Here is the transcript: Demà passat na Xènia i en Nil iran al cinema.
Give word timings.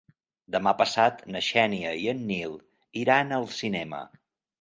Demà 0.53 0.71
passat 0.77 1.19
na 1.35 1.41
Xènia 1.47 1.91
i 2.05 2.07
en 2.13 2.23
Nil 2.31 2.57
iran 3.03 3.37
al 3.39 3.47
cinema. 3.59 4.01